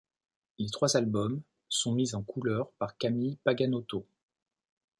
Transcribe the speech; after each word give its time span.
Les 0.57 0.71
trois 0.71 0.97
albums 0.97 1.43
sont 1.69 1.91
mis 1.93 2.15
en 2.15 2.23
couleur 2.23 2.71
par 2.79 2.97
Camille 2.97 3.37
Paganotto. 3.43 4.03